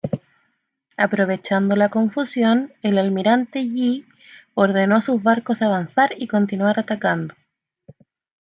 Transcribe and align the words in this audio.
Aprovechando 0.97 1.75
la 1.75 1.89
confusión, 1.89 2.73
el 2.81 2.97
almirante 2.97 3.67
Yi 3.69 4.07
ordenó 4.55 4.95
a 4.95 5.01
sus 5.03 5.21
barcos 5.21 5.61
avanzar 5.61 6.09
y 6.17 6.25
continuar 6.25 6.79
atacando. 6.79 7.35